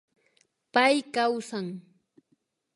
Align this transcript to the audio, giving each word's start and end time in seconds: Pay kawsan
Pay 0.73 0.95
kawsan 1.13 1.67